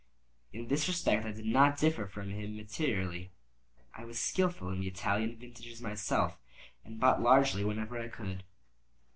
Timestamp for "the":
4.79-4.87